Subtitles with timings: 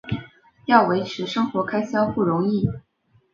[0.65, 2.67] 要维持生活开销不容易